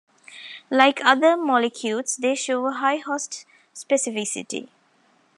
[0.71, 4.69] Like other mollicutes, they show a high host specificity.